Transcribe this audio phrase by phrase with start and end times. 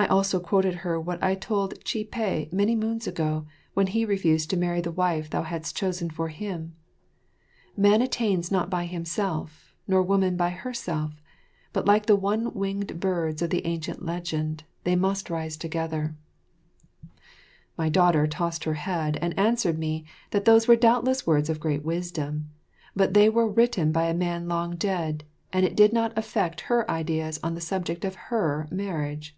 [0.00, 4.48] I also quoted her what I told Chih peh many moons ago, when he refused
[4.50, 6.76] to marry the wife thou hadst chosen for him:
[7.76, 11.20] "Man attains not by himself, nor woman by herself,
[11.72, 16.14] but like the one winged birds of the ancient legend, they must rise together."
[17.76, 21.84] My daughter tossed her head and answered me that those were doubtless words of great
[21.84, 22.50] wisdom,
[22.94, 26.88] but they were written by a man long dead, and it did not affect her
[26.88, 29.34] ideas upon the subject of her marriage.